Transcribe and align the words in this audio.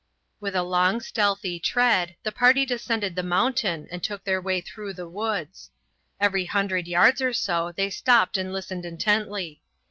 With 0.39 0.55
a 0.55 0.63
long 0.63 0.99
stealthy 0.99 1.59
tread 1.59 2.15
the 2.23 2.31
party 2.31 2.65
descended 2.65 3.15
the 3.15 3.21
mountain 3.21 3.87
and 3.91 4.01
took 4.01 4.23
their 4.23 4.41
way 4.41 4.59
through 4.59 4.93
the 4.93 5.07
woods. 5.07 5.69
Every 6.19 6.45
hundred 6.45 6.87
yards 6.87 7.21
or 7.21 7.33
so 7.33 7.71
they 7.75 7.91
stopped 7.91 8.35
and 8.35 8.51
listened 8.51 8.83
intently. 8.83 9.61